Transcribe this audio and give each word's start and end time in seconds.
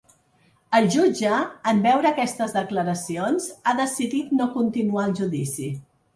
El 0.77 0.87
jutge 0.95 1.35
en 1.71 1.81
veure 1.83 2.09
aquestes 2.11 2.57
declaracions 2.57 3.47
ha 3.61 3.75
decidit 3.83 4.35
no 4.41 4.49
continuar 4.59 5.07
el 5.11 5.17
judici. 5.23 5.71